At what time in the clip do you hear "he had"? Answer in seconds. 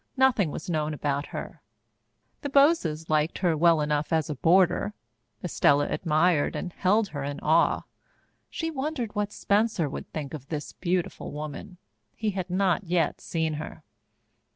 12.15-12.49